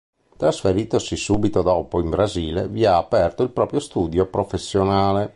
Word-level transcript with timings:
Trasferitosi 0.35 1.15
subito 1.15 1.61
dopo 1.61 2.01
in 2.01 2.09
Brasile, 2.09 2.67
vi 2.67 2.85
ha 2.87 2.97
aperto 2.97 3.43
il 3.43 3.51
proprio 3.51 3.79
studio 3.79 4.25
professionale. 4.25 5.29